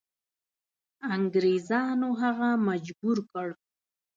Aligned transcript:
انګریزانو 1.15 2.09
هغه 2.21 2.49
مجبور 2.67 3.17
کړ. 3.31 3.47